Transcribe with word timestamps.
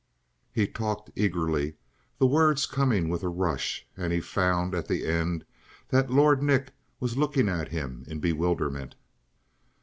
He 0.51 0.61
had 0.61 0.73
talked 0.73 1.11
eagerly, 1.15 1.75
the 2.17 2.25
words 2.25 2.65
coming 2.65 3.07
with 3.07 3.21
a 3.21 3.29
rush, 3.29 3.85
and 3.95 4.11
he 4.11 4.19
found 4.19 4.73
at 4.73 4.87
the 4.87 5.05
end 5.05 5.45
that 5.89 6.09
Lord 6.09 6.41
Nick 6.41 6.71
was 6.99 7.17
looking 7.19 7.47
at 7.47 7.67
him 7.67 8.05
in 8.07 8.17
bewilderment. 8.19 8.95